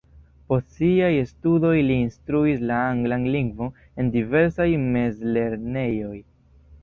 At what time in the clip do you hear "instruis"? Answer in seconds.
2.05-2.63